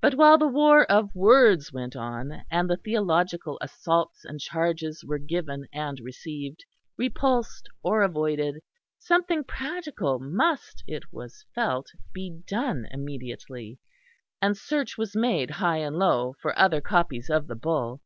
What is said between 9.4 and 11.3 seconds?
practical must, it